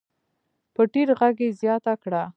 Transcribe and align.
په 0.73 0.81
ټيټ 0.91 1.09
غږ 1.19 1.35
يې 1.45 1.49
زياته 1.59 1.93
کړه. 2.03 2.23